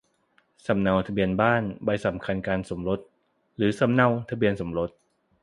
[0.65, 2.99] สำเนาทะเบียนบ้าน ใบสำคัญการสมรส
[3.57, 4.89] หรือสำเนาทะเบียนสมรส